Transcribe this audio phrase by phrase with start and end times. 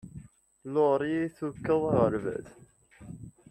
[0.73, 2.47] Laurie tukeḍ aɣerbaz.